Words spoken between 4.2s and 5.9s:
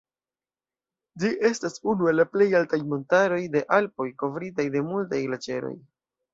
kovritaj de multaj glaĉeroj.